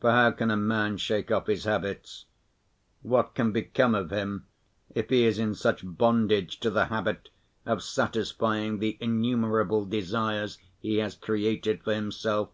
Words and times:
For 0.00 0.10
how 0.12 0.30
can 0.30 0.50
a 0.50 0.56
man 0.56 0.96
shake 0.96 1.30
off 1.30 1.46
his 1.46 1.64
habits? 1.64 2.24
What 3.02 3.34
can 3.34 3.52
become 3.52 3.94
of 3.94 4.10
him 4.10 4.46
if 4.94 5.10
he 5.10 5.24
is 5.24 5.38
in 5.38 5.54
such 5.54 5.82
bondage 5.84 6.58
to 6.60 6.70
the 6.70 6.86
habit 6.86 7.28
of 7.66 7.82
satisfying 7.82 8.78
the 8.78 8.96
innumerable 8.98 9.84
desires 9.84 10.56
he 10.80 10.96
has 11.00 11.14
created 11.16 11.84
for 11.84 11.92
himself? 11.94 12.48